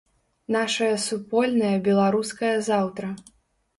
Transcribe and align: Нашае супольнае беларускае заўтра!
Нашае 0.55 0.93
супольнае 1.03 1.75
беларускае 1.89 2.51
заўтра! 2.73 3.15